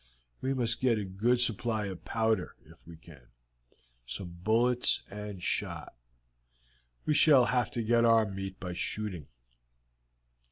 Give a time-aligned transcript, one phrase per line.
[0.41, 3.27] We must get a good supply of powder, if we can,
[4.07, 5.93] some bullets and shot.
[7.05, 9.27] We shall have to get our meat by shooting.